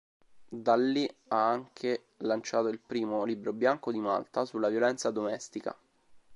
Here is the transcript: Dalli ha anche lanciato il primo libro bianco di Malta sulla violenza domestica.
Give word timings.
Dalli 0.49 1.07
ha 1.27 1.49
anche 1.51 2.05
lanciato 2.21 2.69
il 2.69 2.79
primo 2.79 3.23
libro 3.23 3.53
bianco 3.53 3.91
di 3.91 3.99
Malta 3.99 4.45
sulla 4.45 4.69
violenza 4.69 5.11
domestica. 5.11 5.77